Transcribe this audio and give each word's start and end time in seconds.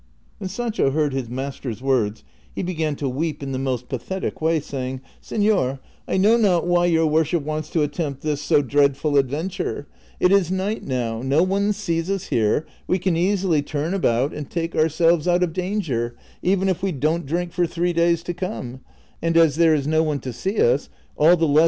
"When 0.39 0.49
Sancho 0.49 0.89
heard 0.89 1.13
his 1.13 1.29
master's 1.29 1.79
words 1.79 2.23
he 2.55 2.63
began 2.63 2.95
to 2.95 3.07
weep 3.07 3.43
in 3.43 3.51
the 3.51 3.59
most 3.59 3.87
pathetic 3.87 4.41
way, 4.41 4.59
saying," 4.59 4.99
Seiior, 5.21 5.77
I 6.07 6.17
know 6.17 6.37
not 6.37 6.65
why 6.65 6.87
your 6.87 7.05
worship 7.05 7.43
wants 7.43 7.69
to 7.69 7.83
attempt 7.83 8.23
this 8.23 8.41
so 8.41 8.63
dreadful 8.63 9.15
adventure; 9.15 9.85
it 10.19 10.31
is 10.31 10.49
night 10.49 10.81
now, 10.83 11.21
no 11.21 11.43
one 11.43 11.71
sees 11.71 12.09
us 12.09 12.29
here, 12.29 12.65
we 12.87 12.97
can 12.97 13.15
easily 13.15 13.61
turn 13.61 13.93
about 13.93 14.33
and 14.33 14.49
take 14.49 14.75
ourselves 14.75 15.27
out 15.27 15.43
of 15.43 15.53
danger, 15.53 16.15
even 16.41 16.67
if 16.67 16.83
Ave 16.83 16.93
don't 16.93 17.27
drink 17.27 17.51
for 17.51 17.67
three 17.67 17.93
days 17.93 18.23
to 18.23 18.33
come; 18.33 18.79
and 19.21 19.37
as 19.37 19.55
there 19.55 19.75
is 19.75 19.85
no 19.85 20.01
one 20.01 20.19
to 20.21 20.33
see 20.33 20.59
us, 20.59 20.89
all 21.15 21.37
the 21.37 21.45
lesj. 21.47 21.59